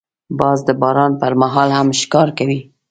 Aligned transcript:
باز 0.39 0.59
د 0.67 0.69
باران 0.81 1.11
پر 1.21 1.33
مهال 1.41 1.69
هم 1.77 1.87
ښکار 2.01 2.29
کوي 2.37 2.59